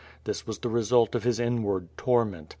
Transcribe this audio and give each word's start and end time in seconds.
This 0.23 0.47
was 0.47 0.57
the 0.57 0.67
result 0.69 1.13
of 1.13 1.25
his 1.25 1.39
inward 1.39 1.95
tor 1.95 2.25
ment. 2.25 2.49